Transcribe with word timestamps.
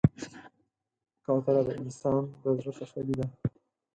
کوتره 1.25 1.61
د 1.67 1.69
انسان 1.81 2.21
د 2.41 2.43
زړه 2.57 2.71
تسلي 2.77 3.13
ده. 3.19 3.25